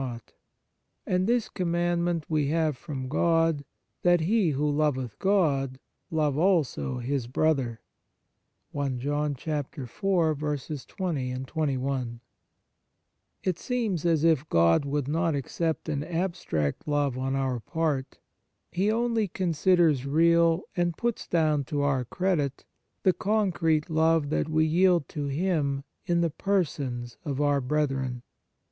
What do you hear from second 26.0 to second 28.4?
in the persons of our brethren.